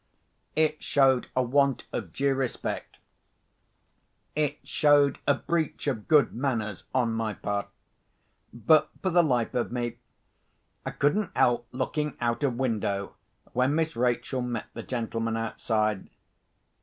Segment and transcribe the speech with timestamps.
[0.55, 2.97] It showed a want of due respect,
[4.35, 7.67] it showed a breach of good manners, on my part,
[8.51, 9.97] but, for the life of me,
[10.87, 13.15] I couldn't help looking out of window
[13.53, 16.09] when Miss Rachel met the gentlemen outside.